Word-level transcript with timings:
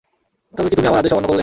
তবে 0.53 0.67
কি 0.69 0.75
তুমি 0.75 0.87
আমার 0.87 1.01
আদেশ 1.01 1.11
অমান্য 1.13 1.27
করলে? 1.27 1.39